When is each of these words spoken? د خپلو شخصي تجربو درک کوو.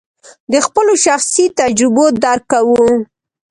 د 0.51 0.53
خپلو 0.65 0.93
شخصي 1.05 1.45
تجربو 1.59 2.05
درک 2.23 2.43
کوو. 2.53 2.85